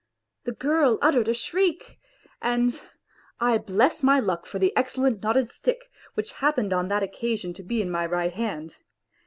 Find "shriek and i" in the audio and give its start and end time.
1.35-3.59